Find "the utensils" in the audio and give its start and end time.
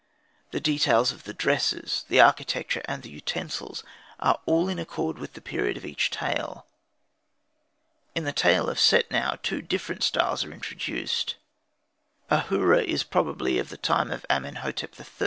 3.03-3.83